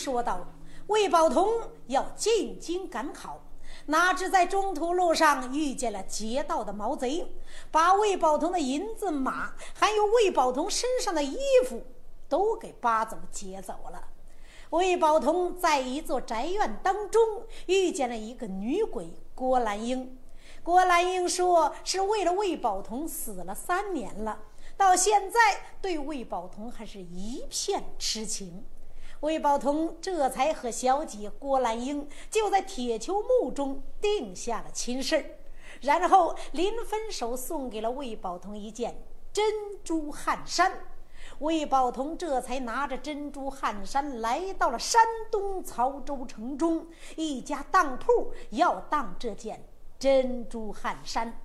[0.00, 0.46] 说道，
[0.86, 1.46] 魏宝同
[1.88, 3.38] 要进京赶考，
[3.86, 7.26] 哪知在中途路上遇见了劫道的毛贼，
[7.70, 11.36] 把魏宝同的银子、马，还有魏宝同身上的衣
[11.68, 11.82] 服，
[12.30, 14.08] 都给扒走劫走了。
[14.70, 17.20] 魏宝同在一座宅院当中
[17.66, 20.16] 遇见了一个女鬼郭兰英，
[20.62, 24.40] 郭兰英说是为了魏宝同死了三年了，
[24.78, 25.38] 到现在
[25.82, 28.64] 对魏宝同还是一片痴情。
[29.20, 35.36] 魏宝通这才和小姐郭兰英就在铁球墓中定下了亲事，
[35.82, 39.44] 然后临分手送给了魏宝通一件珍
[39.84, 40.72] 珠汗衫。
[41.40, 49.62] 魏宝通这才拿着珍珠汗衫来到了山东曹州城中一家当铺，要当这件
[49.98, 51.40] 珍珠汗衫。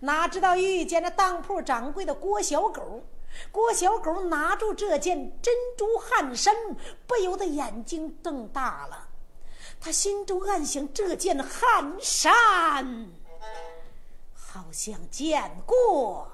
[0.00, 3.02] 哪知道遇见了当铺掌柜的郭小狗，
[3.50, 6.54] 郭小狗拿住这件珍珠汗衫，
[7.06, 9.08] 不由得眼睛瞪大了。
[9.80, 13.10] 他心中暗想：这件汗衫
[14.34, 16.30] 好像见过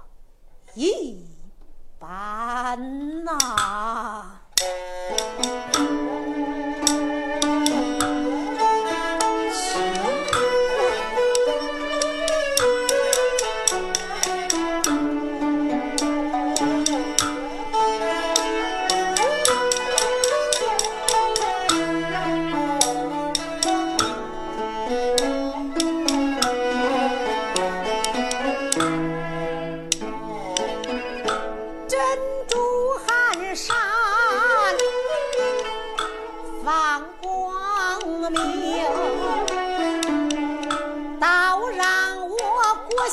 [0.74, 1.34] 一。
[1.96, 4.40] 般呐！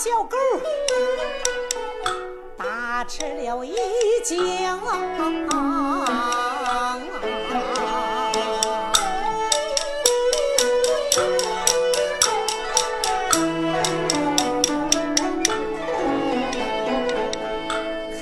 [0.03, 0.35] 小狗
[2.57, 3.75] 大吃了一
[4.23, 4.43] 惊，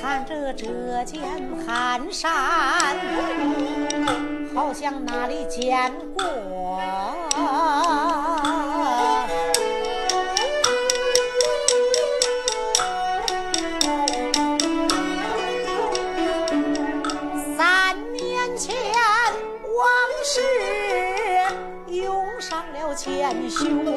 [0.02, 0.66] 看着这
[1.06, 1.18] 件
[1.66, 2.30] 汗衫，
[4.54, 7.29] 好像哪里见过。
[23.60, 23.92] 千秋，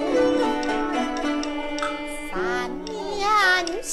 [2.29, 2.93] 三年
[3.81, 3.89] 前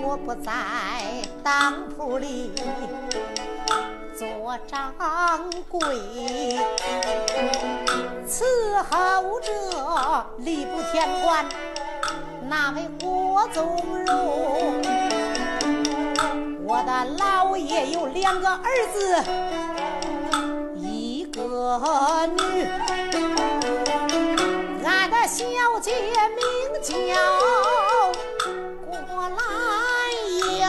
[0.00, 0.52] 我不在
[1.42, 2.52] 当铺里
[4.16, 4.94] 做掌
[5.68, 5.80] 柜，
[8.28, 8.44] 伺
[8.88, 9.50] 候着
[10.38, 11.44] 吏部天官
[12.48, 14.80] 那位郭宗荣。
[16.64, 19.24] 我的老爷有两个儿子。
[20.76, 22.68] 一个女，
[25.34, 25.44] 小
[25.80, 25.90] 姐
[26.36, 26.40] 名
[26.80, 26.94] 叫
[28.86, 29.36] 郭兰
[30.30, 30.62] 英。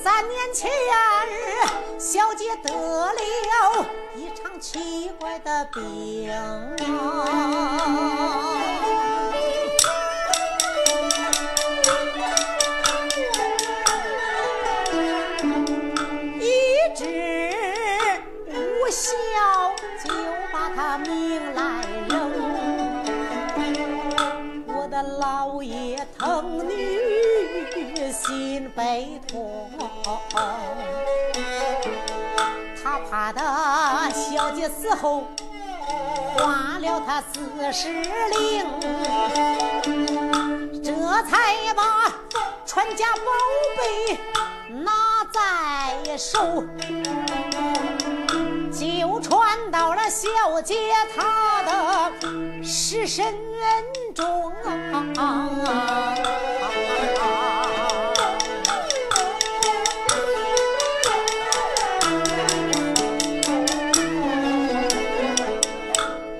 [0.00, 0.70] 三年前，
[1.98, 6.30] 小姐得了一场奇怪的病。
[26.48, 29.70] 女心悲痛，
[32.82, 33.40] 他怕的
[34.12, 35.28] 小姐死后
[36.36, 38.66] 花了他四十零，
[40.82, 40.92] 这
[41.24, 42.12] 才把
[42.66, 43.20] 传家宝
[43.76, 44.18] 贝
[44.70, 46.64] 拿在手。
[49.28, 50.74] 传到了小姐
[51.14, 52.12] 她的
[52.64, 53.34] 尸身
[54.14, 55.04] 中啊！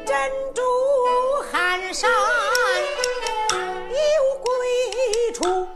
[0.06, 0.16] 珍
[0.54, 0.62] 珠
[1.52, 2.10] 汗衫
[3.90, 3.96] 有
[4.40, 4.48] 归
[5.34, 5.68] 处，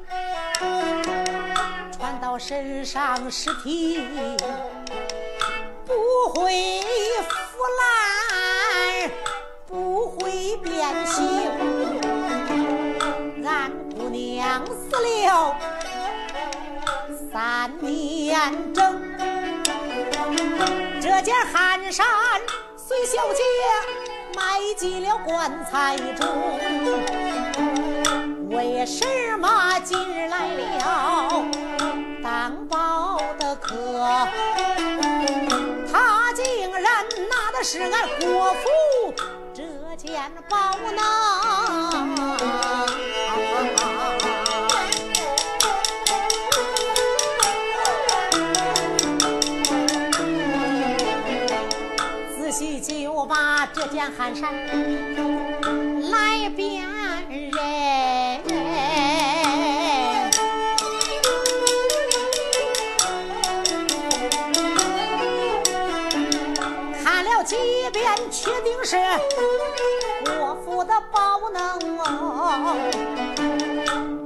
[1.98, 4.00] 穿到身上尸体。
[6.12, 6.82] 不会
[7.22, 9.10] 腐烂，
[9.66, 11.24] 不会变形。
[13.42, 15.56] 俺姑娘死了
[17.32, 18.38] 三年
[18.74, 19.02] 整，
[21.00, 22.06] 这件汗衫
[22.76, 23.42] 随小姐
[24.36, 26.28] 埋进了棺材中。
[28.50, 29.06] 为什
[29.38, 31.42] 么今日来了
[32.22, 34.28] 当宝的客？
[37.64, 39.14] 是俺国父
[39.54, 39.62] 这
[39.96, 42.16] 件宝囊？
[52.36, 54.52] 仔细就把这件汗衫
[56.10, 56.84] 来辨
[57.28, 57.81] 认。
[68.84, 68.96] 是
[70.24, 72.74] 国父的宝能哦。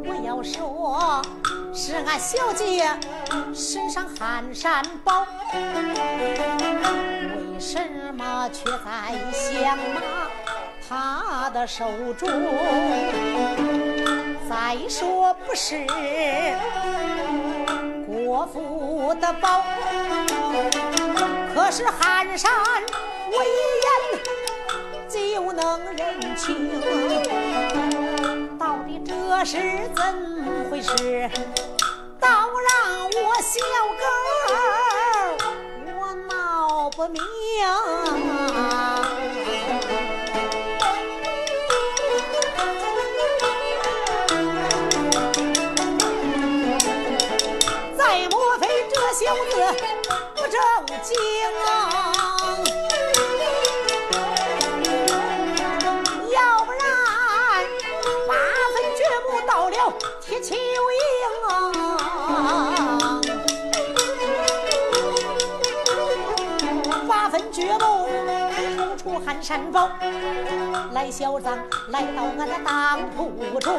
[0.07, 1.21] 我要说
[1.75, 2.91] 是俺小姐
[3.55, 5.59] 身上汗衫宝，为
[7.61, 7.79] 什
[8.15, 10.01] 么却在相马
[10.89, 12.27] 他的手中？
[14.49, 15.87] 再说不是
[18.07, 19.63] 国父的宝。
[21.55, 22.51] 可是汗衫
[23.29, 23.45] 我
[25.67, 26.47] 一眼就能认清，
[28.57, 29.11] 到底这
[29.45, 29.59] 是
[29.97, 30.01] 怎
[30.71, 31.29] 回事？
[32.21, 33.59] 倒让我小
[33.99, 34.05] 狗
[35.99, 37.21] 我闹不明。
[47.99, 49.53] 再莫非这小子
[50.37, 50.55] 不正
[51.03, 51.11] 经
[51.67, 51.69] 啊？
[69.37, 69.91] 抽出汗衫包，
[70.93, 73.75] 来小张来到俺的当铺中，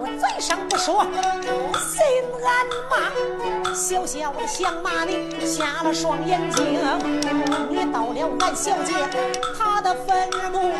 [0.00, 1.04] 我嘴上不说，
[1.78, 2.02] 心
[2.44, 6.64] 暗骂，小小的想骂你瞎了双眼睛。
[7.68, 8.94] 你到了俺小姐
[9.56, 10.72] 她的坟墓，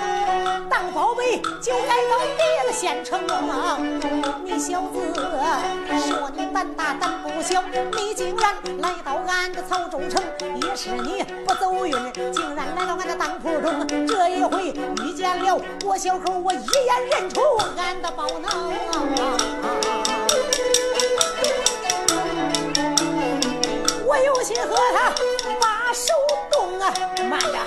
[0.69, 3.21] 当宝贝就该到别的县城！
[4.45, 5.15] 你小子
[6.07, 7.63] 说你胆大胆不小，
[7.97, 10.23] 你竟然来到俺的曹州城，
[10.63, 11.93] 也是你不走运，
[12.33, 13.68] 竟然来到俺的当铺中。
[14.07, 14.73] 这一回
[15.05, 16.57] 遇见了郭小口，我一
[16.87, 17.41] 眼认出
[17.77, 18.49] 俺的宝能。
[24.07, 25.13] 我有心和他
[25.61, 26.13] 把手
[26.51, 26.93] 动啊，
[27.29, 27.59] 慢着，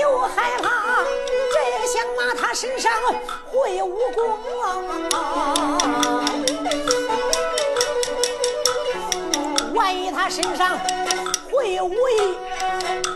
[0.00, 1.04] 又害怕
[1.52, 2.92] 这个响马他身上
[3.50, 4.38] 会武功，
[9.74, 10.78] 万一他身上
[11.56, 12.36] 会武艺，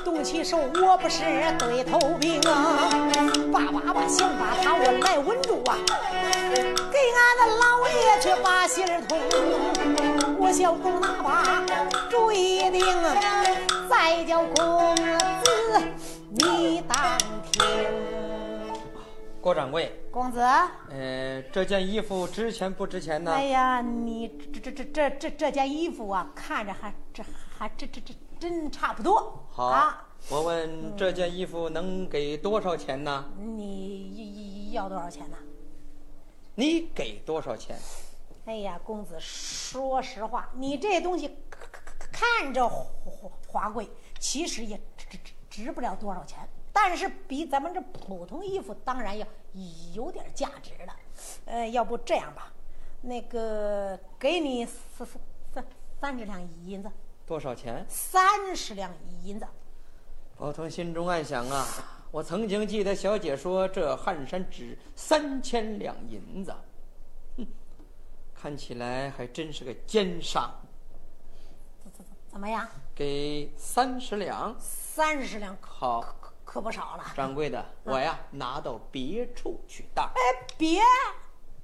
[0.02, 1.23] 动起手我不是
[1.59, 2.88] 对头兵啊！
[3.52, 5.76] 叭叭叭，想把他我来稳住啊！
[6.90, 9.18] 给俺的老爷去把信儿通，
[10.38, 11.62] 我小公拿把
[12.09, 12.82] 主意定，
[13.90, 15.82] 再叫公子
[16.30, 17.18] 你当
[17.52, 17.62] 听。
[19.42, 23.32] 郭掌柜，公子，呃，这件衣服值钱不值钱呢？
[23.32, 27.23] 哎呀，你这这这这这这件衣服啊，看着还这
[27.59, 29.47] 还这这这真差不多。
[29.50, 33.26] 好，啊，我问这件衣服能给多少钱呢？
[33.37, 35.37] 你要多少钱呢？
[36.54, 37.78] 你给多少钱？
[38.47, 41.70] 哎呀，公子，说实话，你这东西看
[42.11, 45.32] 看着华华贵，其实也值值值
[45.64, 46.38] 值不了多少钱。
[46.73, 49.26] 但是比咱们这普通衣服，当然要
[49.92, 50.97] 有点价值了。
[51.44, 52.52] 呃，要不这样吧，
[53.02, 55.09] 那个给你三三
[55.52, 55.66] 三
[56.00, 56.90] 三十两银子，
[57.30, 57.87] 多少钱？
[57.88, 59.46] 三十两银子。
[60.37, 61.64] 包头心中暗想啊，
[62.10, 66.52] 我曾经记得小姐说这汗衫值三千两银子，
[67.37, 67.46] 哼，
[68.34, 70.52] 看起来还真是个奸商。
[71.84, 72.68] 怎怎怎么样？
[72.96, 77.12] 给三十两，三十两好，可可不少了。
[77.14, 80.04] 掌柜的，我呀拿到别处去当。
[80.06, 80.82] 哎，别！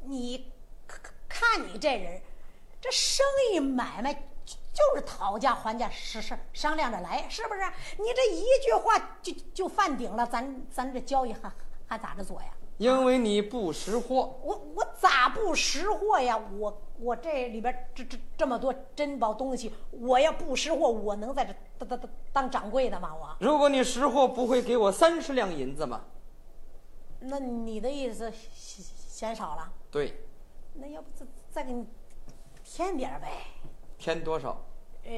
[0.04, 0.52] 你
[0.87, 2.23] 看看你这人，
[2.80, 4.14] 这生意买卖
[4.76, 7.61] 就就是讨价还价，是是商量着来，是不是？
[7.99, 11.50] 你这一句话就就犯顶了，咱咱这交易还
[11.87, 12.49] 还咋着做呀？
[12.78, 16.38] 因为你不识货，我我咋不识货呀？
[16.59, 23.14] 我我这里边这这这么多珍宝东西，我要不识货，我能在这当当当当掌柜的吗？
[23.14, 23.37] 我？
[23.40, 26.04] 如果你识货，不会给我三十两银子吗？
[27.21, 29.73] 那你的意思嫌嫌少了？
[29.90, 30.23] 对，
[30.75, 31.87] 那要不再再给你
[32.62, 33.28] 添点呗？
[33.99, 34.62] 添多少？
[35.05, 35.11] 呃，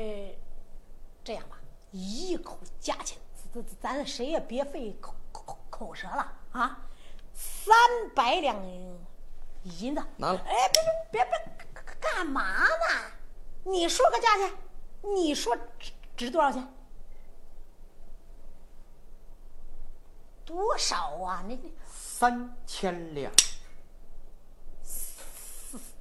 [1.25, 1.58] 这样吧，
[1.90, 3.18] 一口价钱，
[3.52, 6.87] 咱咱咱谁也别费口口口舌了啊！
[7.35, 7.75] 三
[8.14, 8.56] 百两
[9.62, 13.12] 银子，拿来哎，别别别别，干嘛呢？
[13.64, 14.52] 你说个价钱，
[15.02, 16.66] 你说值值多少钱？
[20.44, 21.42] 多少啊？
[21.47, 23.32] 你你三千两，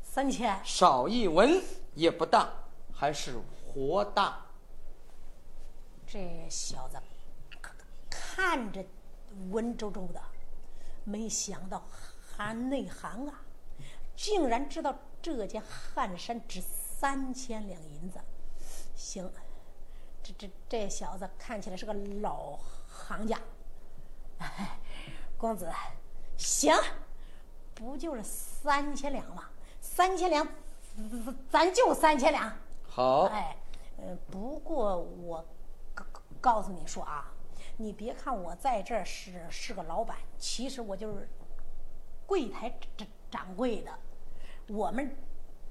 [0.04, 0.60] 三千？
[0.64, 1.62] 少一文
[1.94, 2.50] 也不当，
[3.00, 4.44] 还是活大。
[6.08, 6.98] 这小子
[8.10, 8.84] 看着
[9.52, 10.20] 文绉绉的，
[11.04, 11.84] 没想到
[12.20, 13.42] 含内行啊，
[14.16, 18.20] 竟然知道这件汗衫值三千两银子。
[18.96, 19.32] 行，
[20.24, 23.40] 这这这小子看起来是个老行家。
[24.40, 24.80] 哎，
[25.38, 25.72] 公子，
[26.36, 26.74] 行，
[27.76, 29.44] 不就是三千两吗？
[29.82, 30.48] 三千两，
[31.48, 32.58] 咱就三千两。
[32.98, 33.56] 好，哎，
[33.98, 35.46] 呃，不过我
[35.94, 36.04] 告
[36.42, 37.32] 告诉你说啊，
[37.78, 41.30] 你别看我在这儿是是个老板，其实我就是
[42.26, 43.92] 柜台掌掌柜的。
[44.70, 45.16] 我们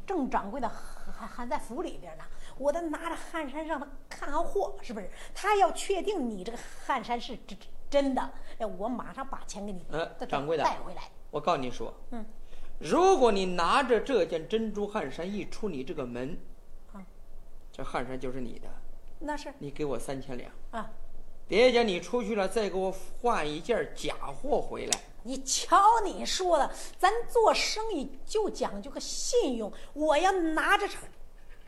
[0.06, 2.22] 正掌柜的还还在府里边呢，
[2.58, 5.10] 我得拿着汗衫让他看看货，是不是？
[5.34, 7.58] 他要确定你这个汗衫是真
[7.90, 8.22] 真的，
[8.58, 11.10] 哎，我马上把钱给你呃掌柜的带回来。
[11.32, 12.24] 我告诉你说，嗯，
[12.78, 16.38] 如果你拿着这件珍珠汗衫一出你这个门，
[17.76, 18.68] 这汗衫就是你的，
[19.18, 20.50] 那是你给我三千两。
[20.70, 20.90] 啊，
[21.46, 24.98] 别家你出去了，再给我换一件假货回来。
[25.24, 29.70] 你瞧你说的，咱做生意就讲究个信用。
[29.92, 30.96] 我要拿着这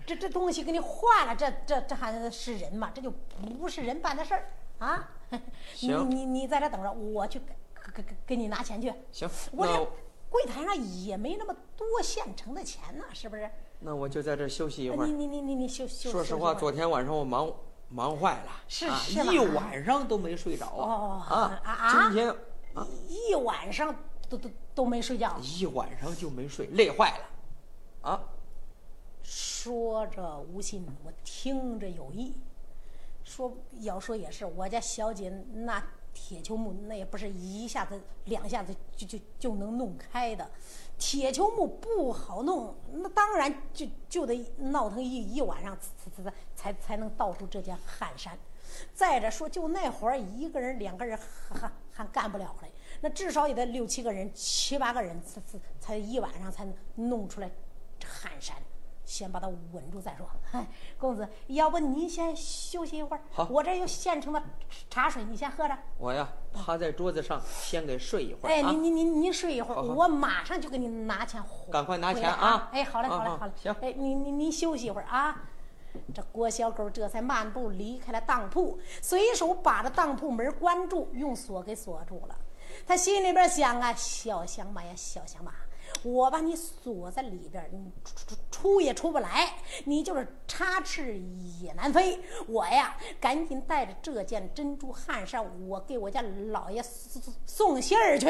[0.07, 2.91] 这这东西给你换了，这这这还是人吗？
[2.95, 5.11] 这就不是人办的事儿啊！
[5.31, 7.55] 你行你你在这等着，我去给
[7.95, 8.91] 给给给你拿钱去。
[9.13, 9.93] 行，我这
[10.31, 13.51] 柜台上也没那么多现成的钱呢，是不是？
[13.81, 15.13] 那我就在这儿休息一会儿你。
[15.13, 16.11] 你你你你休休。
[16.11, 17.53] 说实话，昨天晚上我忙
[17.89, 22.35] 忙坏了，啊，是是一晚上都没睡着哦啊啊啊今天
[23.09, 23.95] 一晚上
[24.29, 25.39] 都都都没睡觉。
[25.39, 28.25] 一晚上就没睡，累坏了，啊，
[29.23, 32.35] 说着无心，我听着有意。
[33.25, 35.83] 说要说也是，我家小姐那
[36.15, 40.51] 铁球木那也不是一下子两下子就就就能弄开的，
[40.99, 48.37] 铁球木不好弄，那当然就就得闹腾一一晚上才才才才能倒出这件汗衫。
[48.93, 56.75] 再者说，就那活儿一个人两个人还还还干不了嘞，那至少也得六七个人、七八个人才才才一晚上才能
[57.09, 57.51] 弄出来
[57.99, 58.57] 这汗衫。
[59.09, 60.29] 先把他稳住再说。
[60.53, 64.43] 哎，公子，要不您先休息一会儿，好我这有现成的
[64.91, 65.77] 茶水，你先喝着。
[65.97, 68.71] 我呀趴在桌子上先给睡一会儿哎，啊。
[68.71, 71.43] 您您您您睡一会儿，我马上就给你拿钱。
[71.73, 72.69] 赶快拿钱啊啊！
[72.71, 73.53] 哎，好嘞，好嘞，好嘞。
[73.57, 75.45] 行哎，您您您休息一会儿啊。
[76.15, 82.37] 这郭小狗这才漫步离开了当铺，随手把这当铺门关住，用锁给锁住了。
[82.87, 85.53] 他心里边想啊，小响马呀，小响马，
[86.03, 91.19] 我把你锁在里边，你出出出也出不来，你就是插翅
[91.61, 92.21] 也难飞。
[92.47, 98.27] 我呀，赶紧带着这件珍珠汗衫，我给我家老爷送送信儿去。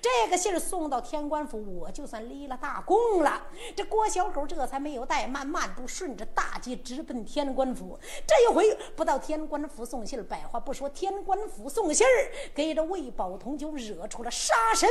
[0.00, 3.46] 这个信儿送到天官府，我就算立了大功了。
[3.76, 7.98] 这郭小狗这才没有怠慢，慢步顺着大街直奔天官府。
[8.26, 14.88] 这一回不到天官府送信儿，百话不说，天官府送信儿，给这魏宝同就惹出了杀身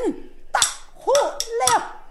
[0.52, 0.60] 大
[0.96, 2.09] 祸了。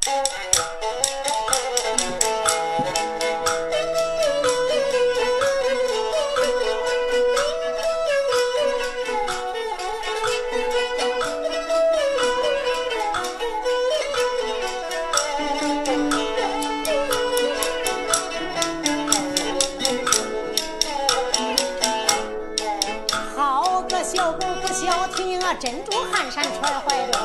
[23.36, 27.20] 好个小狗不消停啊，珍珠汗衫穿怀中，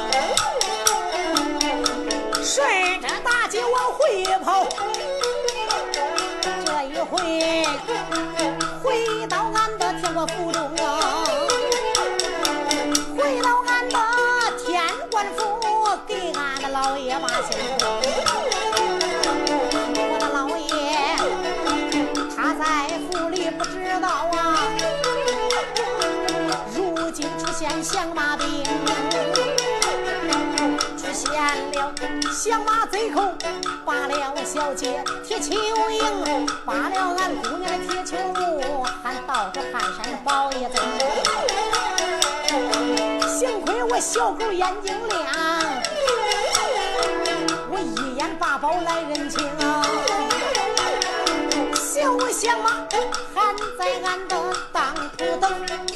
[2.43, 2.61] 顺
[3.01, 4.67] 着大街往回跑。
[6.65, 7.65] 这一回
[8.83, 10.69] 回到俺的天官府中，
[13.17, 13.97] 回到俺的
[14.59, 15.57] 天官府，
[16.05, 17.57] 给俺的老爷把信。
[19.95, 20.67] 我的老爷，
[22.35, 23.71] 他在府里不知
[24.01, 24.67] 道啊。
[26.75, 28.63] 如今出现响马兵，
[32.31, 33.21] 响马贼寇，
[33.85, 40.79] 拔了小姐铁球营，拔了俺姑娘的铁球木，还倒着汗衫包一贼。
[43.27, 45.19] 幸亏我小狗眼睛亮，
[47.69, 49.85] 我一眼把宝来认清啊。
[51.73, 52.87] 小响马
[53.33, 54.35] 还在俺的
[55.23, 55.49] 不等。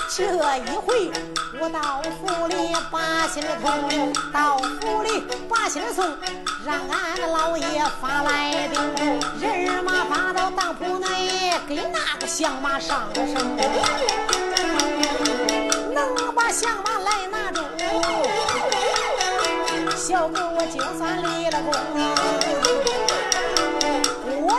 [0.09, 1.11] 这一回
[1.59, 2.55] 我到府里
[2.89, 3.67] 把信儿通，
[4.31, 6.05] 到府里把信儿送，
[6.65, 8.79] 让俺老爷发来兵，
[9.39, 13.35] 人马发到当铺内，给那个响马上了身，
[15.93, 17.61] 能把响马来拿住，
[19.95, 22.86] 小狗我就算立了功。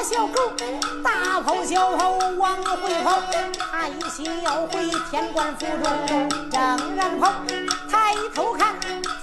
[0.02, 0.52] 小狗
[1.02, 3.20] 大跑小跑往回跑，
[3.70, 7.32] 他一心要回天官府中，正然跑，
[7.90, 8.74] 抬头看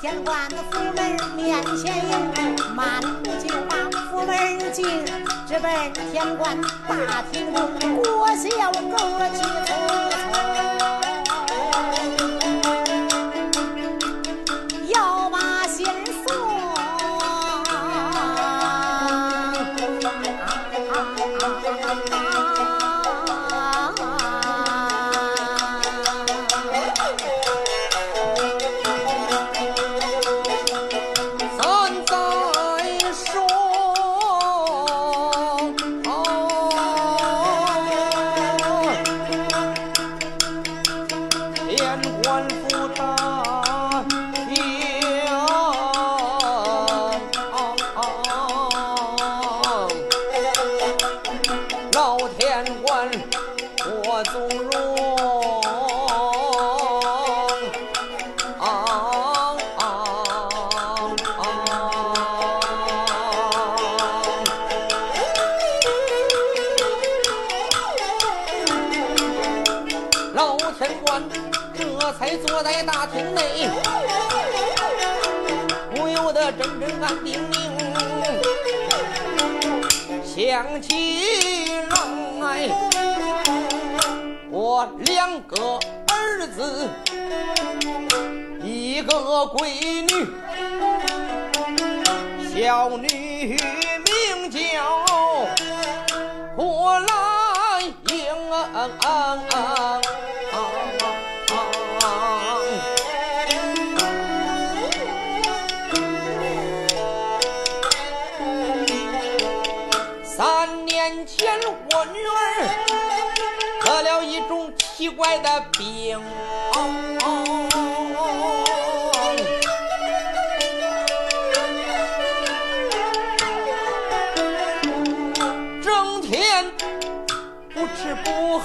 [0.01, 5.05] 天官府门面前迎，慢步就把府门进，
[5.47, 7.69] 直奔天官大厅中，
[8.17, 8.97] 我小狗
[9.33, 10.14] 急匆匆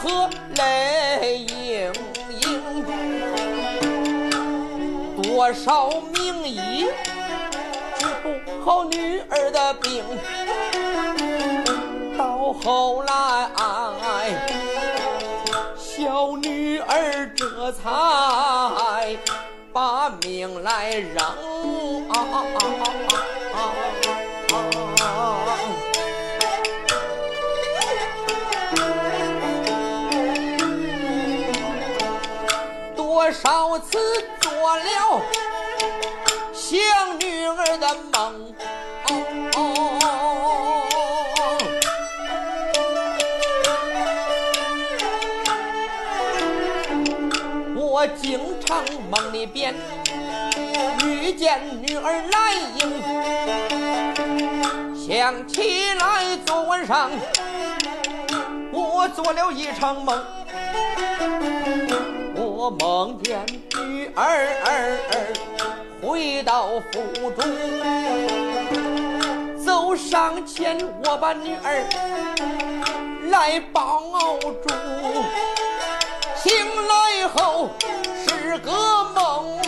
[0.01, 1.93] 吃不喝泪盈
[2.41, 2.85] 盈，
[5.23, 6.87] 多少名医
[7.99, 8.31] 治不
[8.65, 10.03] 好女儿的病。
[12.17, 13.51] 到后来，
[15.77, 17.83] 小女儿这才
[19.73, 21.21] 把命来扔。
[33.33, 33.99] 少次
[34.41, 35.23] 做了
[36.53, 36.79] 想
[37.21, 38.55] 女儿的梦。
[47.77, 49.75] 我经常梦里边
[51.05, 53.03] 遇见女儿来迎，
[55.07, 57.11] 想起来昨晚上
[58.73, 60.19] 我做了一场梦，
[62.61, 63.41] 我梦见
[63.75, 64.47] 女儿
[66.03, 67.43] 回到府中，
[69.57, 71.83] 走上前我把女儿
[73.31, 74.03] 来抱
[74.43, 74.69] 住。
[76.37, 76.53] 醒
[76.87, 77.71] 来后
[78.29, 78.71] 是个
[79.15, 79.59] 梦，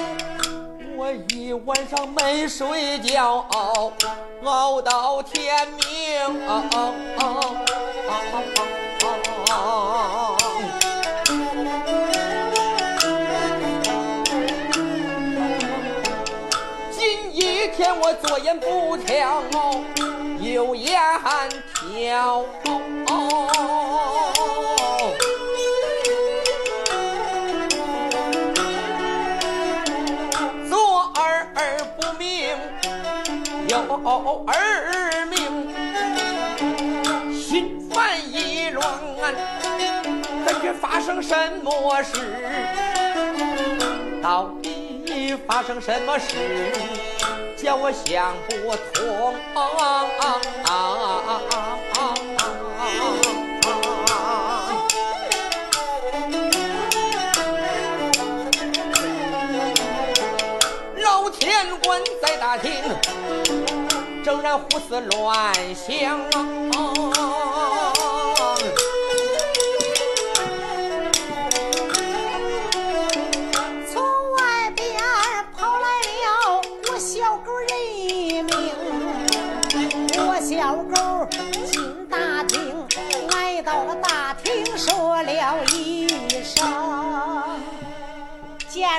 [0.95, 3.47] 我一晚上没睡觉，
[4.45, 5.81] 熬到天明。
[17.63, 19.41] 一天我左眼不跳，
[20.41, 21.01] 右眼
[21.73, 22.45] 跳。
[34.47, 35.39] 儿命，
[37.33, 38.85] 心烦意乱，
[40.45, 42.19] 感觉发生什么事？
[44.21, 47.12] 到底发生什么事？
[47.63, 49.35] 叫我想不通，
[60.97, 62.83] 老天官在大厅，
[64.25, 66.19] 正然胡思乱想。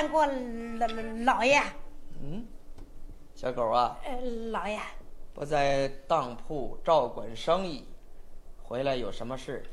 [0.04, 1.58] 见过老老爷。”
[2.22, 2.46] 嗯，
[3.34, 4.78] 小狗啊，呃，老爷，
[5.32, 7.86] 不在当铺照管生意，
[8.62, 9.64] 回来有什么事？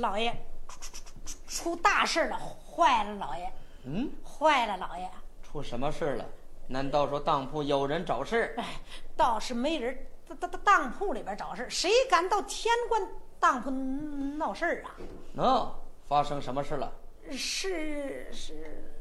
[0.00, 0.34] 老爷，
[0.66, 3.52] 出出出大事了，坏了，老爷，
[3.84, 5.08] 嗯，坏了，老爷。
[5.42, 6.24] 出什么事了？
[6.66, 8.54] 难道说当铺有人找事？
[8.56, 8.80] 哎，
[9.16, 13.06] 倒是没人当当当当铺里边找事，谁敢到天官
[13.38, 14.96] 当铺闹事儿啊？
[15.34, 15.74] 那、
[16.06, 16.90] 发生什么事了？
[17.30, 18.97] 是是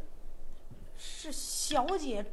[0.97, 2.23] 是，小姐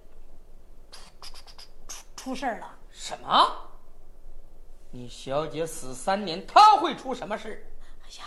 [0.91, 2.79] 出出出出出出事儿了。
[2.91, 3.71] 什么？
[4.91, 7.67] 你小姐死三年，她会出什么事？
[8.03, 8.25] 哎呀，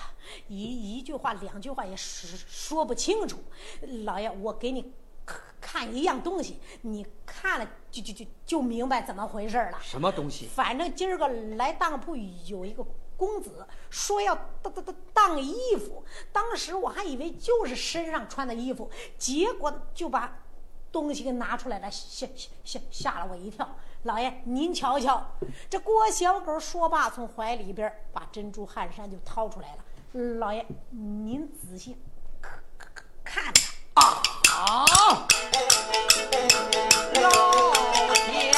[0.47, 3.41] 一一句话两句话也说说不清楚。
[4.03, 4.93] 老爷，我给你
[5.25, 9.79] 看看一样东西，你看了就就就就明白怎么回事了。
[9.81, 10.47] 什么东西？
[10.47, 12.85] 反正今儿个来当铺有一个
[13.17, 20.39] 公子说要当当当当衣服，当时我还以为就是身上穿的衣服，结果就把
[20.91, 23.67] 东西给拿出来了，吓吓吓吓了我一跳。
[24.03, 25.31] 老爷，您瞧瞧，
[25.69, 29.83] 这郭小狗说罢，从怀里边把珍珠汗衫就掏出来了。
[30.37, 31.97] 老爷，您仔细
[32.39, 33.53] 看看看。
[33.95, 34.85] 啊！
[37.21, 37.29] 老
[38.13, 38.53] 天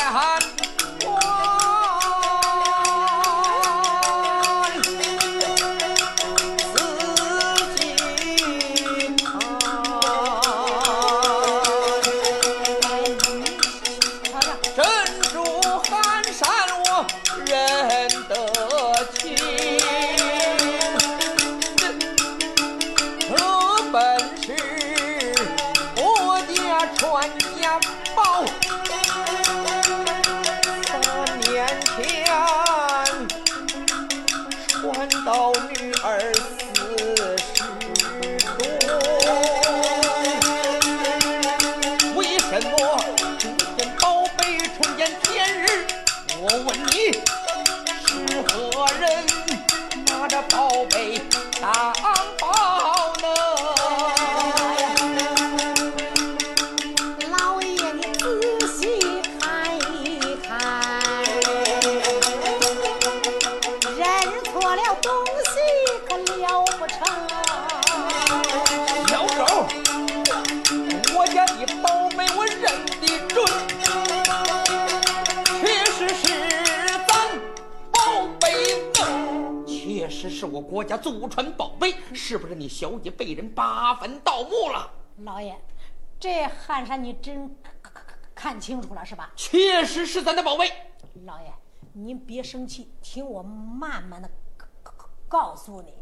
[80.99, 84.91] 祖传宝贝，是不是你小姐被人扒坟盗墓了？
[85.17, 85.59] 老爷，
[86.19, 87.55] 这汗衫你真
[88.35, 89.31] 看清楚了是吧？
[89.35, 90.71] 确实是咱的宝贝。
[91.25, 91.53] 老爷，
[91.93, 94.29] 您别生气，听我慢慢的
[95.27, 95.93] 告诉你。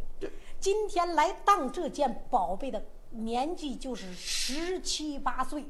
[0.59, 5.65] 今天来当这件宝贝的年纪就是十七八岁，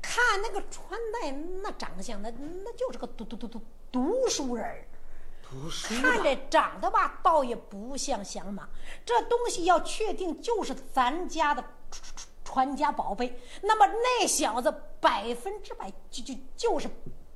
[0.00, 4.84] 看那个穿戴那长相，那那就是个读读读读读书人
[5.82, 8.68] 看着长得吧，倒也不像响马。
[9.04, 11.64] 这东西要确定就是咱家的
[12.44, 16.88] 传家宝贝，那么那小子百分之百就就就是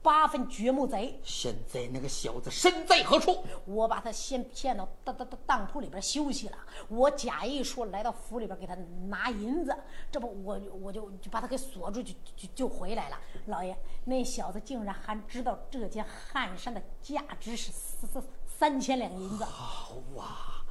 [0.07, 1.19] 八分掘墓贼。
[1.25, 3.43] 现在那个小子身在何处？
[3.65, 6.57] 我把他先骗到当当当当铺里边休息了，
[6.89, 8.77] 我假意说来到府里边给他
[9.09, 9.77] 拿银子，
[10.09, 13.19] 这不我我就就把他给锁住，就就就回来了。
[13.47, 19.43] 老爷，那小子竟然还知道这件汗衫的价值是三三三千两银子。
[19.45, 20.63] 好啊，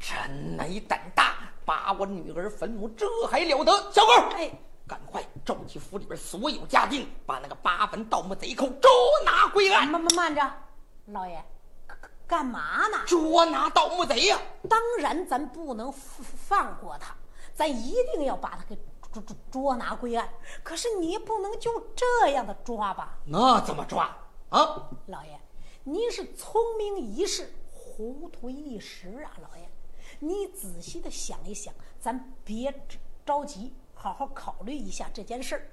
[0.00, 3.72] 真乃胆大，把我女儿坟墓，这还了得！
[3.92, 4.50] 小狗，哎，
[4.88, 8.90] 赶快召集府里边所有家丁，把那个八坟盗墓贼寇捉
[9.22, 9.86] 拿归案。
[9.86, 10.40] 慢慢慢着，
[11.12, 11.44] 老爷，
[11.86, 12.98] 干干嘛呢？
[13.06, 17.14] 捉拿盗墓贼呀、当然，咱不能放放过他，
[17.54, 18.74] 咱一定要把他给
[19.12, 20.26] 捉捉捉拿归案。
[20.62, 24.16] 可是你也不能就这样的抓吧，那怎么抓
[24.48, 24.88] 啊？
[25.06, 25.38] 老爷，
[25.84, 29.70] 您是聪明一世，糊涂一时啊，老爷，
[30.18, 35.68] 你仔细的想一想，咱别着着急，好好考虑一下这件事儿。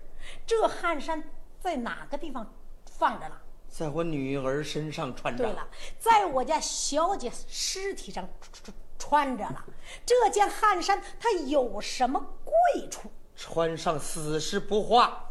[0.45, 1.23] 这汗衫
[1.59, 2.53] 在哪个地方
[2.85, 3.41] 放着了？
[3.69, 5.43] 在我女儿身上穿着。
[5.43, 5.67] 对了，
[5.99, 9.65] 在我家小姐尸体上穿穿着了
[10.05, 13.11] 这件汗衫，它有什么贵处？
[13.35, 15.29] 穿上死尸不化，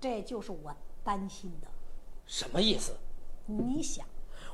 [0.00, 1.68] 这就是我担心的。
[2.26, 2.96] 什么意思？
[3.44, 4.06] 你想，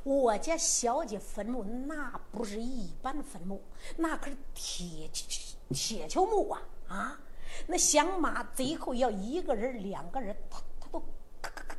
[0.02, 3.62] 我家小姐坟墓那不是一般的坟墓，
[3.96, 5.08] 那可是铁
[5.70, 7.18] 铁锹墓啊啊！
[7.66, 11.02] 那响马贼寇要一个人、两个人，他他都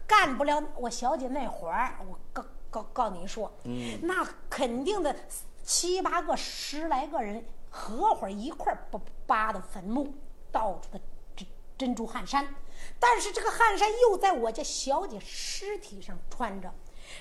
[0.08, 2.00] 干不了我小姐那活儿。
[2.10, 5.16] 我告告告你说，嗯，那肯定的，
[5.64, 10.14] 七八个、十来个人合伙一块儿扒扒的坟墓，
[10.52, 11.02] 到处的
[11.36, 12.56] 珍珍珠汗衫。
[13.00, 16.74] 但是这个汗衫又在我家小姐尸体上穿着，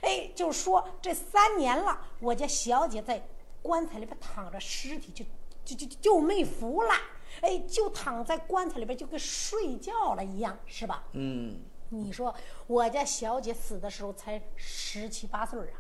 [0.03, 3.27] 哎，就说这三年了，我家小姐在
[3.63, 5.25] 棺材里边躺着，尸体就
[5.65, 7.01] 就就就没腐烂，
[7.43, 11.05] 哎，就躺在棺材里边就跟睡觉了一样，是吧？
[11.13, 12.35] 嗯，你说
[12.67, 15.79] 我家小姐死的时候才十七八岁啊，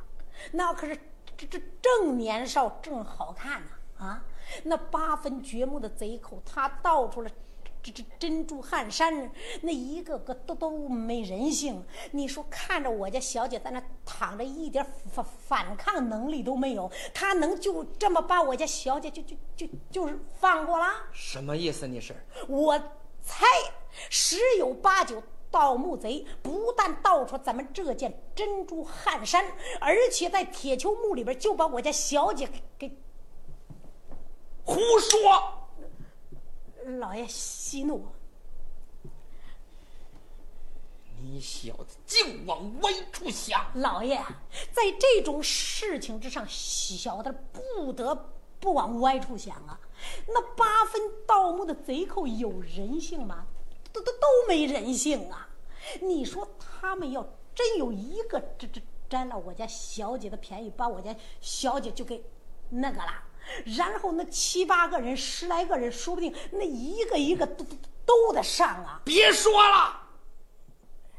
[0.52, 0.96] 那可是
[1.36, 4.24] 这这正年少，正好看呢啊！
[4.64, 7.30] 那八分掘墓的贼寇，他到处了。
[7.86, 11.84] 这这珍珠汗衫，那一个个都都没人性。
[12.10, 20.86] 你说看着我家小姐在那躺着，一点反反抗能力都没有，他能就这么把我家小姐就就就就是放过了？
[21.12, 21.86] 什么意思？
[21.86, 22.14] 你是？
[22.48, 22.76] 我
[23.22, 23.46] 猜
[24.10, 29.44] 十有八九，盗墓贼不但盗出咱们这件珍珠汗衫，
[29.80, 32.98] 而且在铁球墓里边就把我家小姐给给
[34.64, 35.65] 胡说。
[36.86, 38.06] 老爷息怒，
[41.18, 43.66] 你小子净往歪处想。
[43.74, 44.16] 老爷，
[44.72, 49.80] 在这种事情之上，小的不得不往歪处想啊。
[50.28, 53.46] 那八分盗墓的贼寇有人性吗？
[53.92, 55.48] 都都都没人性啊！
[56.00, 62.22] 你说他们要真有一个这这占了我家小姐的便宜，把我家小姐就给
[62.68, 63.24] 那个了。
[63.76, 69.00] 然后那七八个人、十来个人，说不定那一个一个都都都得上啊！
[69.04, 70.02] 别说了，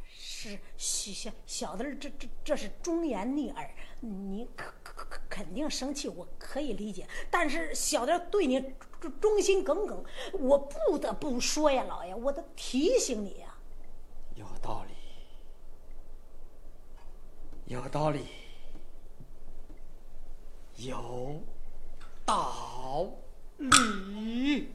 [0.10, 3.70] 是小小小的，这这这是忠言逆耳，
[4.02, 7.08] 你可可可肯定生气，我可以理解。
[7.30, 8.74] 但是小的对你
[9.22, 13.54] 忠心耿耿，我不得不说呀，老爷，我得提醒你呀。
[14.36, 14.94] 有道理，
[17.66, 18.26] 有道理，
[20.76, 21.42] 有。
[22.28, 23.08] 道
[23.56, 24.74] 理。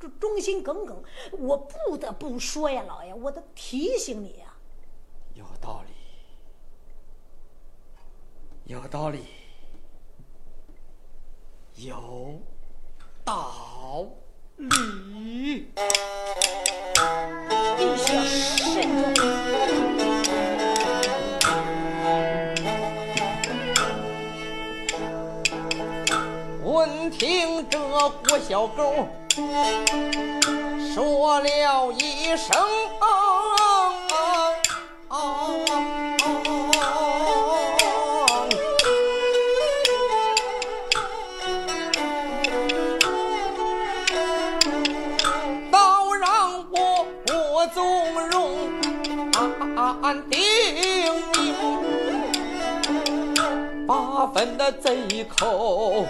[0.00, 1.00] 这忠心耿耿，
[1.38, 4.52] 我不得不说呀，老爷，我得提醒你呀。
[5.34, 5.92] 有道理，
[8.64, 9.26] 有道理，
[11.76, 12.40] 有
[13.24, 14.08] 道
[14.56, 15.72] 理。
[28.08, 29.08] 郭小狗
[30.94, 32.56] 说了一声。
[50.28, 50.40] 定
[51.32, 51.54] 命，
[53.86, 56.04] 八分的贼寇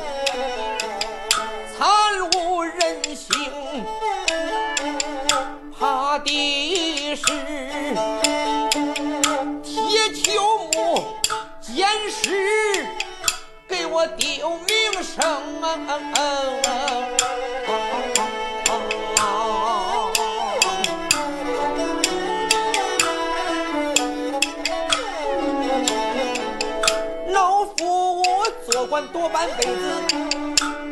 [27.29, 28.23] 老夫
[28.69, 30.03] 做官多半辈子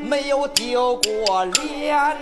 [0.01, 2.17] 没有丢过脸，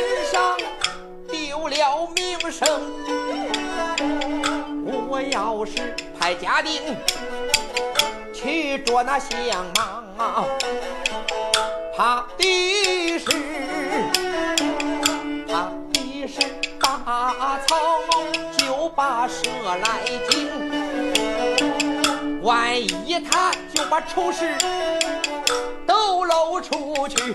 [0.00, 0.56] 身上
[1.30, 2.66] 丢了名声。
[5.08, 6.96] 我要是派家丁。
[8.32, 9.30] 去捉那相
[10.16, 10.44] 马，
[11.94, 13.26] 怕的是，
[15.46, 16.40] 怕的是
[16.80, 17.76] 大草
[18.56, 19.50] 就把蛇
[19.82, 20.48] 来惊。
[22.42, 24.56] 万一他就把丑事
[25.86, 27.34] 都露出去，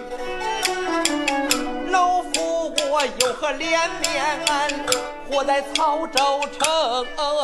[1.91, 2.31] 老夫
[2.95, 4.25] 我又何脸面
[5.29, 7.05] 活在曹州城。
[7.17, 7.35] 啊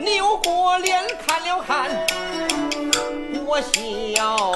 [0.00, 1.88] 扭过脸看了看
[3.46, 4.55] 我笑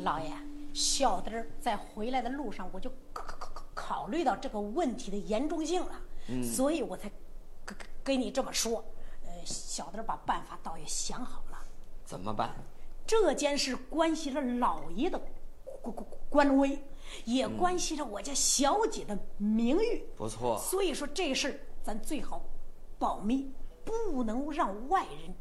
[0.00, 0.32] 老爷，
[0.74, 6.00] 小的在回来的路上，我就考考考考虑到这个问题的严重性了，
[6.42, 7.10] 所以我才
[7.64, 8.84] 跟跟跟你这么说。
[9.24, 11.58] 呃，小的把办法倒也想好了。
[12.04, 12.54] 怎么办？
[13.06, 15.20] 这件事关系着老爷的
[15.82, 16.84] 官官官威，
[17.24, 20.04] 也关系着我家小姐的名誉。
[20.16, 22.44] 不错，所以说这事儿咱最好
[22.98, 23.52] 保密，
[23.84, 25.34] 不能让外人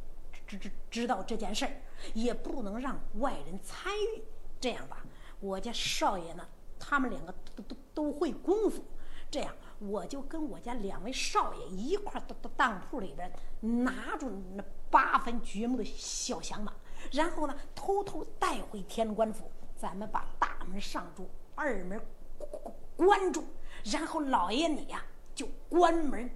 [0.48, 1.72] 知知知道这件事儿，
[2.16, 4.24] 也不能让外人参与。
[4.60, 5.04] 这样吧，
[5.40, 8.84] 我家少爷呢，他们两个都都都会功夫，
[9.32, 13.32] 这样我就跟我家两位少爷一块到到当铺里边
[13.84, 16.74] 拿住那八分掘墓的小响马，
[17.12, 22.02] 然后呢偷偷带回天官府，咱们把大门上住，二门
[22.98, 23.46] 关住，
[23.86, 26.30] 然后老爷你呀、就关门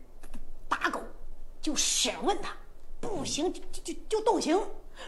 [0.70, 1.02] 打狗，
[1.62, 2.56] 就审问他，
[3.02, 4.58] 不行就就就就动刑，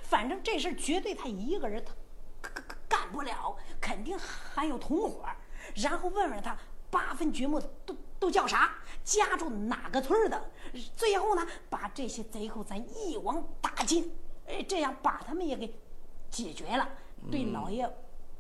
[0.04, 1.94] 反正这事绝对他一个人他
[3.12, 5.26] 不了，肯定还有同伙，
[5.76, 6.58] 然后问问他
[6.90, 10.52] 八分掘墓的都都叫啥，家住哪个村的，
[10.96, 14.16] 最后呢把这些贼寇咱一网打尽，
[14.48, 15.80] 哎，这样把他们也给
[16.30, 16.88] 解决了，
[17.30, 17.88] 对老爷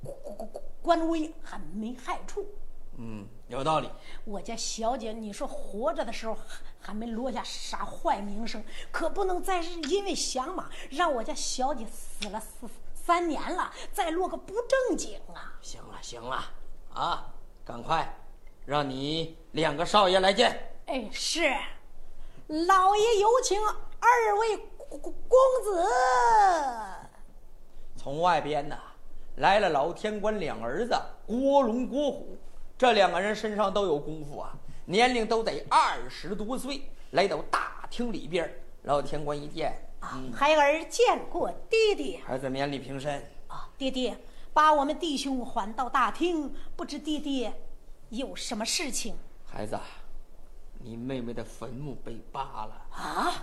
[0.01, 0.49] 官官
[0.82, 2.45] 官威还没害处。
[2.97, 3.89] 嗯，有道理。
[4.23, 12.67] 我家小姐，你说活着的时候还还没落下啥坏名声，可不能再是因为响马让我家小姐死了四
[13.06, 15.54] 三年了，再落个不正经啊！
[15.62, 16.44] 行了，行了，
[16.91, 17.32] 啊，
[17.63, 18.18] 赶快，
[18.65, 20.72] 让你两个少爷来见。
[20.88, 21.54] 哎，是，
[22.48, 24.58] 老爷有请二位
[24.89, 25.88] 公公公子。
[27.96, 28.76] 从外边呢
[29.36, 32.36] 来了老天官两儿子郭龙、郭虎，
[32.76, 34.52] 这两个人身上都有功夫啊，
[34.86, 36.82] 年龄都得二十多岁。
[37.12, 43.24] 来到大厅里边，老天官一见，啊，孩儿见过爹爹孩子免礼平身。
[43.48, 44.15] 啊，爹爹
[44.54, 47.52] 把我们弟兄唤到大厅，不知爹爹
[48.10, 49.15] 有什么事情
[49.46, 49.80] 孩子，
[50.80, 53.34] 你妹妹的坟墓被扒了，啊？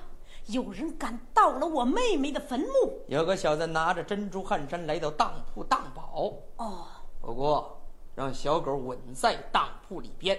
[0.47, 3.01] 有人敢盗了我妹妹的坟墓？
[3.09, 6.33] 有个小子拿着珍珠汗衫来到当铺当宝。
[6.57, 6.87] 哦，
[7.21, 7.81] 不过
[8.15, 10.39] 让小狗稳在当铺里边，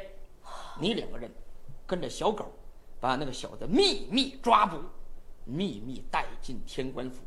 [0.80, 1.30] 你两个人
[1.86, 2.46] 跟着小狗，
[3.00, 4.78] 把那个小子秘密抓捕，
[5.46, 7.24] 秘密带进天官府。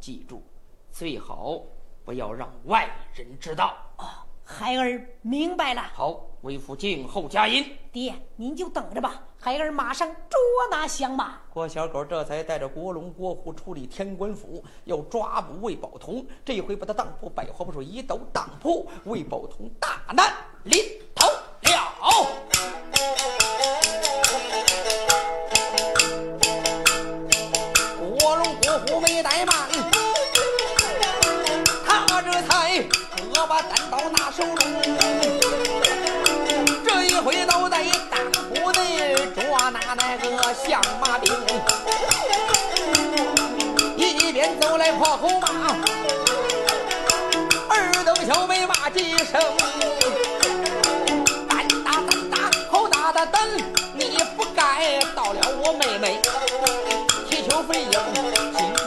[0.00, 0.42] 记住，
[0.90, 1.60] 最好
[2.04, 3.76] 不要让外人知道。
[3.96, 4.04] 哦，
[4.44, 5.82] 孩儿明白了。
[5.94, 7.76] 好，为父静候佳音。
[7.90, 10.38] 爹，您就等着吧，孩儿马上捉
[10.70, 11.40] 拿响马。
[11.50, 16.24] 郭小狗这才带着郭龙、郭虎出理天官府，要抓捕魏宝同。
[16.44, 20.80] 这回把他当铺百货不说一斗当铺，魏宝同大难临
[21.14, 22.37] 头了。
[28.86, 29.54] 虎没怠慢，
[31.86, 32.78] 他这才
[33.32, 34.58] 胳膊单刀拿手中。
[36.84, 41.32] 这一回都在当铺内捉拿那个相马兵，
[43.96, 45.48] 一边走来破口骂，
[47.68, 49.40] 二等小妹骂几声，
[51.48, 53.48] 胆大胆大，好大的胆，
[53.94, 56.20] 你不该到了我妹妹。
[57.38, 58.32] 踢球飞鹰，今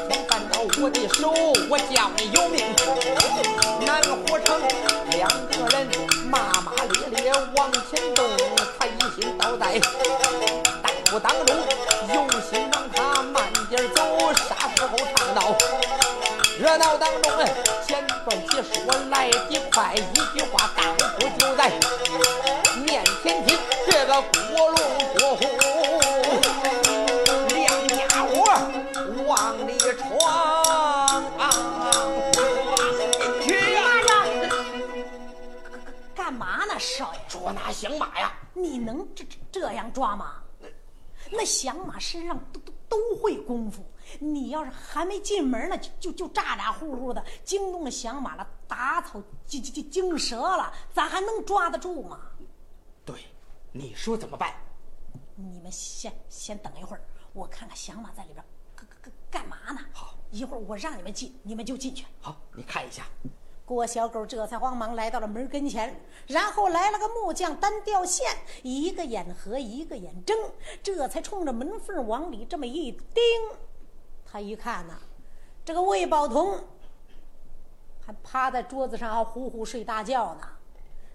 [0.10, 1.32] 天赶到我的手，
[1.70, 2.62] 我叫你有命。
[3.86, 4.60] 南湖城
[5.12, 5.88] 两个人
[6.30, 8.26] 骂骂咧咧往前动，
[8.78, 9.80] 他一心倒在
[10.84, 11.56] 大夫当中，
[12.14, 15.56] 有心让他慢点走，啥时候唱到
[16.60, 17.32] 热闹当中，
[17.88, 21.72] 简短结说来得快，一句话当初就在
[22.84, 23.58] 面前听，
[23.90, 24.22] 这个
[24.54, 24.76] 锅炉
[37.82, 38.32] 响马呀！
[38.54, 40.44] 你能这这这样抓吗？
[41.32, 43.84] 那响马身上都都都会功夫，
[44.20, 52.20] 你要是还没进门呢，就就就咋咋呼呼的惊动了响马了，打草惊惊惊惊折了，咱还能抓得住吗？
[53.04, 53.16] 对，
[53.72, 54.54] 你说怎么办？
[55.36, 57.02] 你们先先等一会儿，
[57.34, 58.44] 我看看响马在里边
[58.76, 59.80] 干干干嘛呢？
[59.94, 62.06] 好，一会儿我让你们进，你们就进去。
[62.20, 63.06] 好，你看一下，
[63.64, 68.30] 郭小狗这才慌忙来到了门跟前，然后来了个木匠单吊线，
[68.64, 70.38] 一个眼合，一个眼睁，
[70.84, 73.24] 这才冲着门缝往里这么一盯。
[74.26, 75.00] 他一看呐，
[75.64, 76.60] 这个魏宝同
[78.06, 80.42] 还趴在桌子上，呼呼睡大觉呢。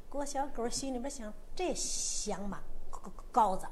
[0.08, 2.62] 郭小狗心里边想：这响马
[3.30, 3.66] 羔子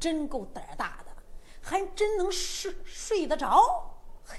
[0.00, 1.12] 真够胆大的，
[1.60, 4.00] 还真能睡睡得着。
[4.24, 4.38] 嘿，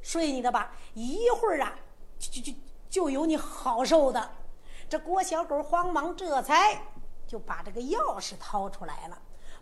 [0.00, 1.78] 睡你的吧，一会儿啊，
[2.18, 2.58] 就就就。
[2.96, 4.30] 就有你好受的，
[4.88, 6.80] 这郭小狗慌忙，这才
[7.26, 9.18] 就把这个钥匙掏出来了，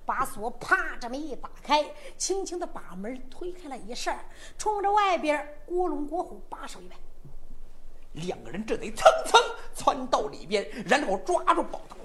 [0.07, 1.85] 把锁啪这么一打开，
[2.17, 4.25] 轻轻的把门推开了一扇，
[4.57, 6.95] 冲着外边郭龙郭虎把手一摆，
[8.13, 9.43] 两个人这得蹭蹭
[9.75, 11.97] 窜到里边，然后抓住宝刀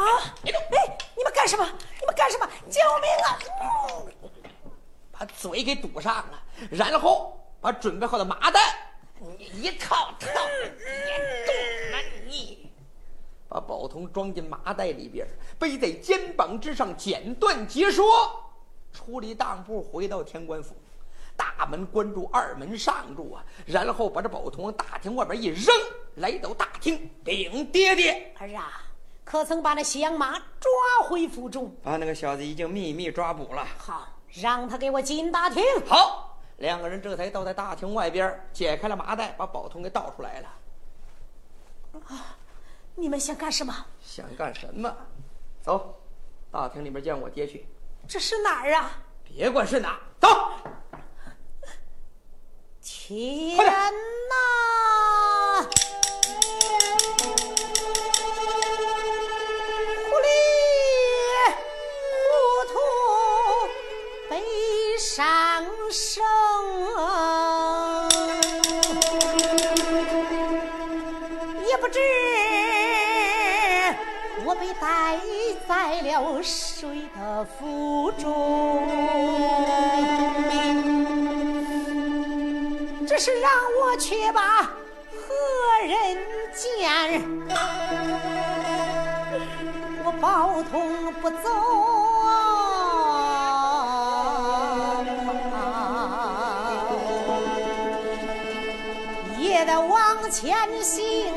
[0.00, 0.06] 啊！
[0.44, 1.64] 哎，你们干什么？
[1.98, 2.48] 你们干什么？
[2.70, 3.28] 救命啊！
[5.10, 8.84] 把嘴给堵上了，然后把准备好的麻袋。
[9.20, 11.54] 你一套套，严重
[11.92, 12.70] 了你！
[13.48, 15.26] 把宝童装进麻袋里边，
[15.58, 18.06] 背在肩膀之上，剪断截说，
[18.92, 20.76] 出离当铺，回到天官府，
[21.34, 23.44] 大门关住，二门上住啊！
[23.64, 25.74] 然后把这宝童往大厅外边一扔，
[26.16, 28.82] 来到大厅，禀爹爹儿啊，
[29.24, 30.70] 可曾把那响马抓
[31.08, 31.74] 回府中？
[31.82, 33.66] 把那个小子已经秘密抓捕了。
[33.78, 35.64] 好，让他给我进大厅。
[35.86, 36.27] 好。
[36.58, 40.48] 两个人这才倒在大厅外边，解开了麻袋，把宝通给倒出来了。
[42.06, 42.36] 啊！
[42.94, 43.74] 你们想干什么？
[44.00, 44.94] 想干什么？
[45.62, 46.00] 走，
[46.50, 47.66] 大厅里边见我爹去。
[48.06, 48.90] 这是哪儿啊？
[49.24, 50.28] 别管是哪，走。
[52.80, 53.92] 天哪！
[77.38, 78.88] 谁的府中，
[83.06, 84.68] 这是让我去把何
[85.86, 86.18] 人
[86.52, 87.22] 见？
[90.04, 91.38] 我包通不走。
[99.38, 101.27] 也得往前行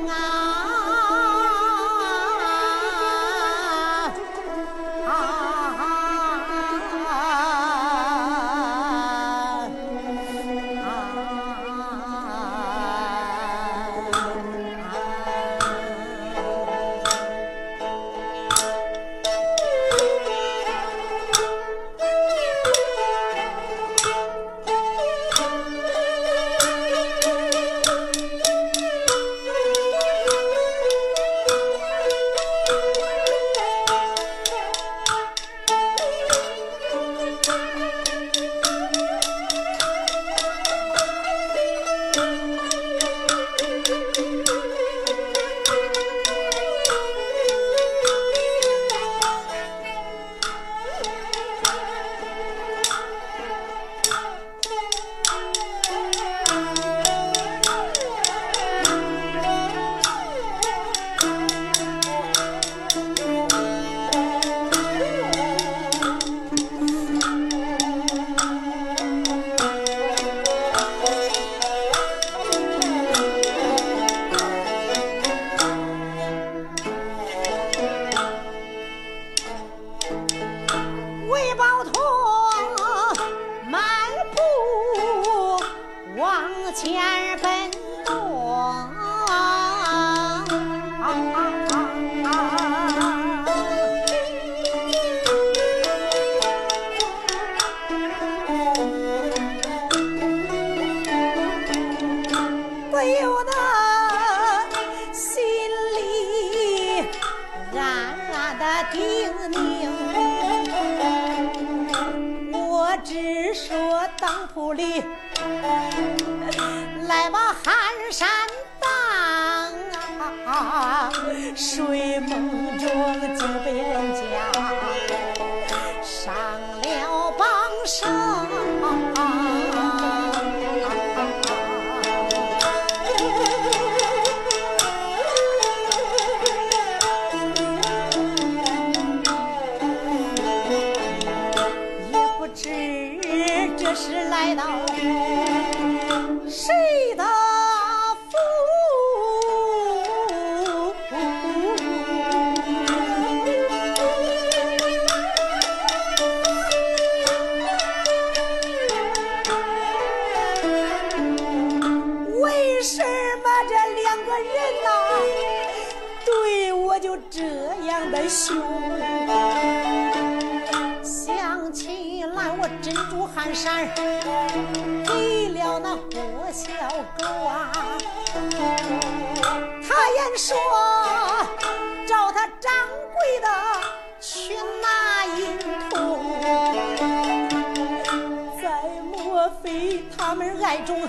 [190.71, 191.01] 他们爱中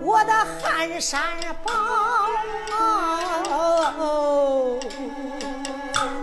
[0.00, 1.22] 我的汗衫
[1.62, 1.72] 宝？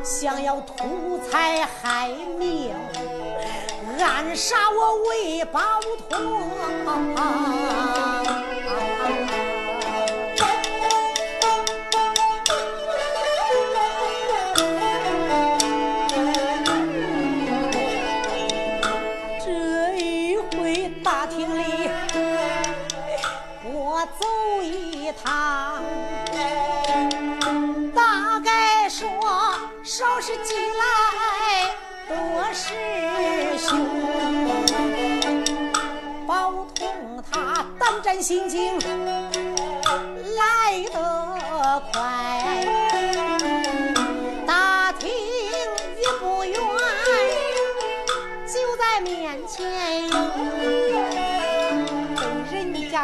[0.04, 2.76] 想要图财害命，
[3.98, 5.62] 暗杀我为宝
[6.10, 6.50] 通。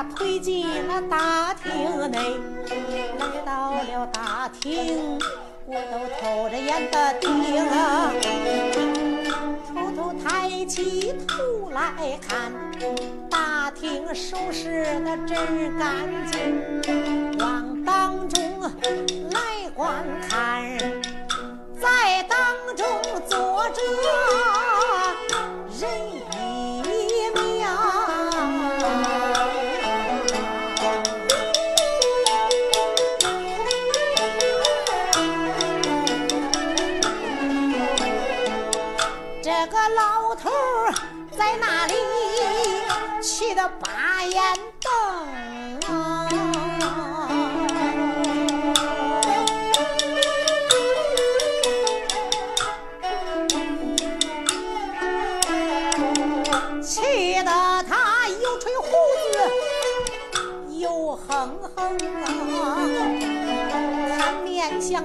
[0.04, 2.20] 推进了大厅内，
[3.20, 5.20] 来到了大厅。
[5.68, 7.28] 我都偷着眼的盯，
[9.68, 12.52] 偷偷抬起头来看，
[13.30, 16.38] 大厅收拾的真干净，
[17.40, 18.62] 往当中
[19.32, 20.78] 来观看，
[21.82, 22.38] 在当
[22.76, 22.86] 中
[23.28, 23.82] 坐着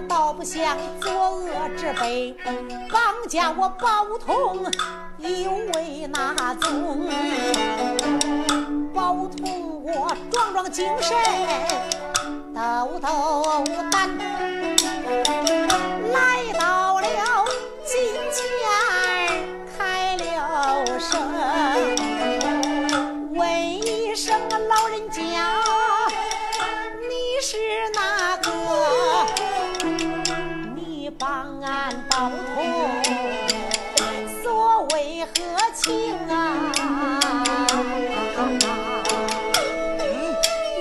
[0.08, 2.34] 倒不像作恶之辈，
[2.90, 4.64] 绑架我宝通。
[5.18, 7.06] 有为那宗，
[8.94, 11.16] 宝通我壮壮精神，
[12.54, 14.08] 抖抖胆，
[16.12, 16.52] 来
[35.50, 36.70] 德情啊？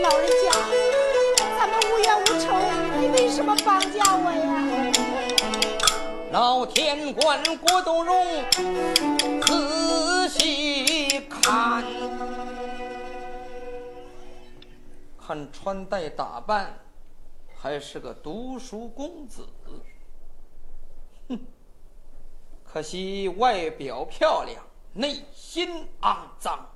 [0.04, 0.52] 老人家，
[1.58, 2.46] 咱们无冤无仇，
[3.00, 4.48] 你为什么绑架我呀？
[6.32, 8.16] 老天官郭冬荣，
[9.42, 11.84] 仔细看，
[15.20, 16.78] 看穿戴打扮，
[17.60, 19.48] 还是个读书公子。
[22.72, 24.64] 可惜外表漂亮，
[24.94, 26.70] 内心肮脏。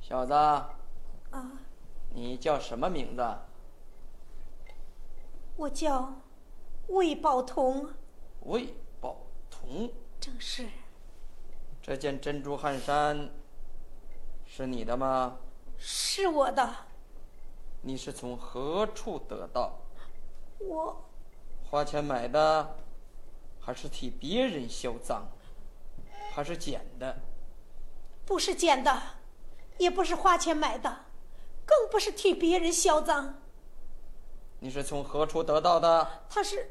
[0.00, 1.52] 小子，啊，
[2.14, 3.22] 你叫什么名字？
[5.56, 6.14] 我叫
[6.88, 7.90] 魏宝同。
[8.46, 9.18] 魏宝
[9.50, 10.66] 同，正是。
[11.82, 13.28] 这件珍珠汗衫
[14.46, 15.36] 是你的吗？
[15.76, 16.74] 是我的。
[17.82, 19.78] 你是从何处得到？
[20.58, 21.04] 我
[21.70, 22.76] 花钱买的。
[23.60, 25.22] 还是替别人销赃，
[26.32, 27.16] 还是捡的？
[28.24, 29.02] 不是捡的，
[29.78, 31.04] 也不是花钱买的，
[31.66, 33.40] 更不是替别人销赃。
[34.58, 36.24] 你是从何处得到的？
[36.28, 36.70] 他是……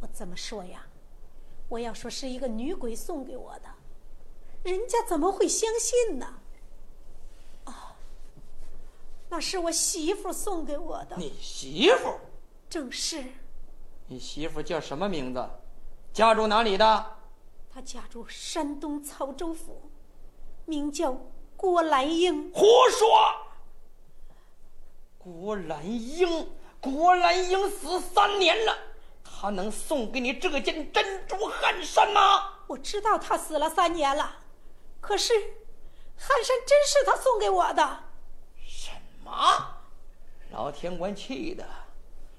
[0.00, 0.86] 我怎么说呀？
[1.68, 3.68] 我要说是一个女鬼送给我的，
[4.62, 6.40] 人家怎么会相信呢？
[7.64, 7.72] 哦，
[9.28, 11.16] 那是我媳妇送给我的。
[11.16, 12.20] 你媳妇？
[12.68, 13.24] 正是。
[14.06, 15.48] 你媳妇叫什么名字？
[16.12, 17.16] 家住哪里的？
[17.68, 19.90] 她家住山东曹州府，
[20.64, 21.14] 名叫
[21.56, 22.50] 郭兰英。
[22.54, 23.08] 胡说！
[25.18, 26.48] 郭兰英，
[26.80, 28.78] 郭兰英死三年了，
[29.24, 32.60] 她能送给你这件珍珠汗衫吗？
[32.68, 34.36] 我知道她死了三年了，
[35.00, 35.34] 可是
[36.16, 38.04] 汗衫真是她送给我的。
[38.64, 38.90] 什
[39.24, 39.32] 么？
[40.52, 41.66] 老天官气的！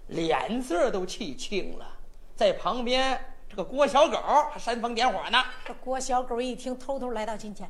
[0.08, 1.98] 脸色都气青了。
[2.36, 4.18] 在旁边，这个郭小狗
[4.52, 5.44] 还煽风点火呢。
[5.66, 7.70] 这郭小狗一听，偷偷来到近前，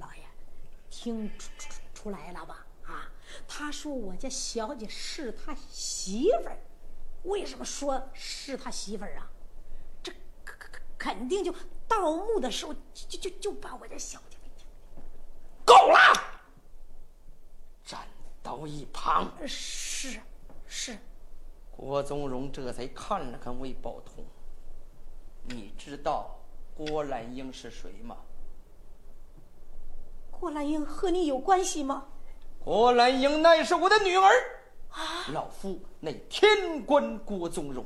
[0.00, 0.22] 老爷，
[0.90, 2.66] 听出出出来了吧？
[2.84, 3.08] 啊，
[3.46, 6.58] 他说我家小姐是他媳妇儿，
[7.22, 9.30] 为什么说是他媳妇儿啊？
[10.02, 10.12] 这
[10.44, 11.54] 肯肯肯定就
[11.86, 14.50] 盗墓的时候就就就就把我家小姐给
[15.64, 15.96] 够了，
[17.84, 18.00] 站
[18.42, 19.32] 到一旁。
[19.46, 20.20] 是
[20.66, 20.98] 是，
[21.74, 24.24] 郭宗荣这才看了看魏宝通，
[25.46, 26.38] 你知道
[26.74, 28.16] 郭兰英是谁吗？
[30.30, 32.06] 郭兰英和你有关系吗？
[32.62, 34.30] 郭兰英乃是我的女儿，
[35.32, 37.84] 老夫乃天官郭宗荣。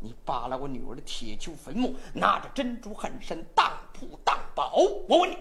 [0.00, 4.74] 你扒了我女儿的铁锹坟墓，拿着珍珠汗衫当铺当宝。
[5.08, 5.38] 我问你，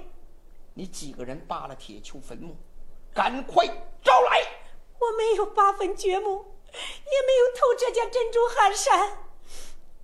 [0.76, 2.56] 你几个人扒了铁锹坟墓？
[3.12, 3.66] 赶快
[4.04, 4.40] 招来！
[5.00, 9.18] 我没有八分掘墓，也没有偷这件珍珠汗衫。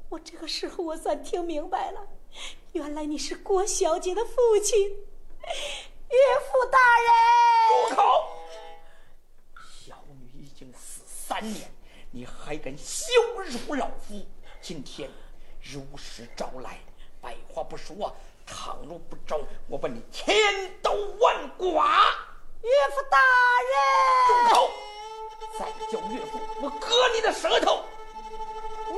[0.10, 2.08] 我这个时候我算听明白了，
[2.72, 7.90] 原来你是郭小姐的父亲，岳父大人。
[7.90, 8.30] 住口！
[9.86, 11.70] 小女已经死三年，
[12.12, 14.26] 你还敢羞辱老夫？
[14.62, 15.10] 今天
[15.62, 16.80] 如实招来，
[17.22, 18.16] 百话不说。
[18.50, 20.34] 倘若不招，我把你千
[20.82, 21.84] 刀万剐！
[22.62, 23.18] 岳父大
[23.68, 24.72] 人，住口！
[25.58, 27.84] 再叫岳父，我割你的舌头！
[28.90, 28.98] 我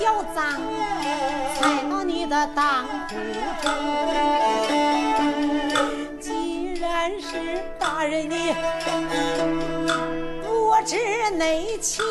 [0.00, 0.58] 小张，
[1.58, 3.16] 才到你的当铺
[3.60, 3.70] 中。
[6.18, 8.54] 既然是大人你
[10.42, 10.96] 不知
[11.36, 12.02] 内情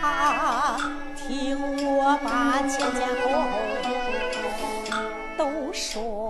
[0.00, 0.76] 啊，
[1.16, 3.48] 听我把前前后后。
[5.36, 6.27] 都说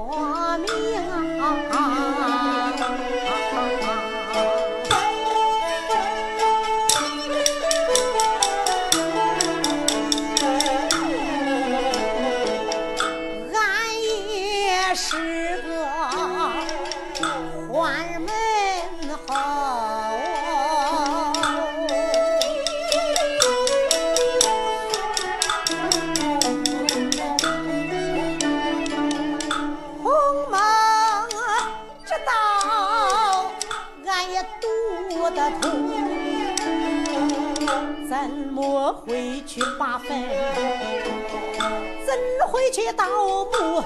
[42.07, 42.17] 怎
[42.49, 43.05] 会去盗
[43.45, 43.85] 墓？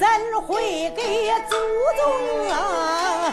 [0.00, 0.06] 怎
[0.42, 1.02] 会给
[1.48, 1.54] 祖
[1.96, 3.32] 宗啊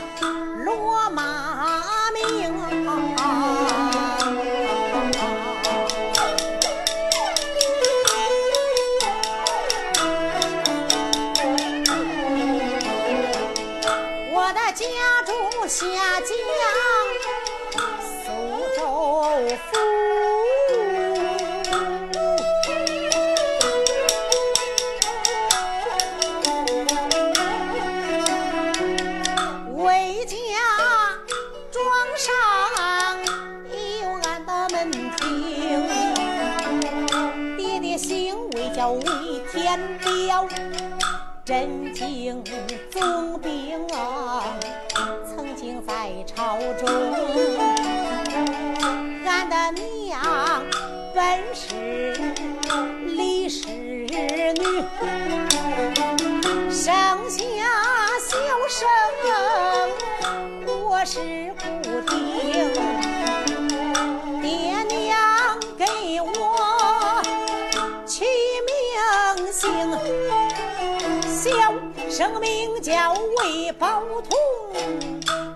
[72.39, 74.37] 名叫魏宝通，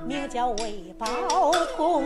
[0.05, 1.05] 名叫魏宝
[1.75, 2.03] 通。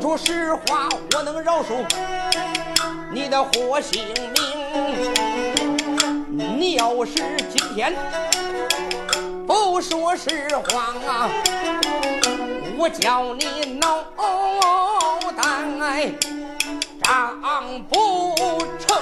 [0.00, 1.84] 说出实话，我能饶恕
[3.12, 4.36] 你的活性命。
[6.56, 7.14] 你要是
[7.48, 7.92] 今天
[9.44, 11.28] 不说实话啊，
[12.78, 14.04] 我叫你脑
[15.36, 16.14] 袋
[17.02, 18.36] 长不
[18.78, 18.96] 成。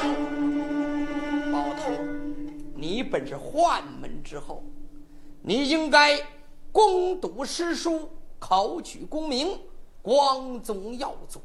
[1.53, 1.93] 包头，
[2.75, 4.65] 你本是宦门之后，
[5.43, 6.19] 你应该
[6.73, 9.61] 攻读诗书，考取功名，
[10.07, 11.41] 光宗耀祖，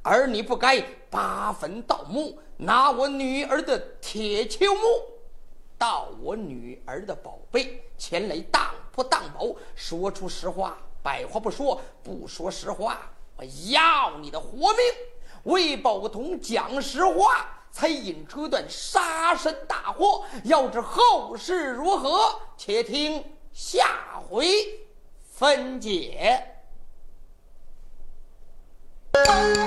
[0.00, 4.80] 而你不该扒坟盗墓，拿我女儿的铁球木
[5.76, 14.78] 盗我女儿的宝贝，前来当铺当宝，说出实话，百话不说，不说实话，我要你的活命！
[15.42, 20.24] 魏宝同讲实话，才引出段杀身大祸。
[20.44, 24.46] 要知后事如何，且听下回
[25.24, 26.53] 分解。
[29.16, 29.58] Thank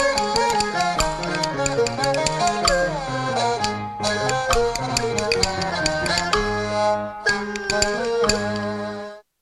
[0.00, 0.05] you.